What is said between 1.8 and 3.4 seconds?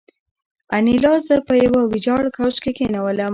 ویجاړ کوچ کې کېنولم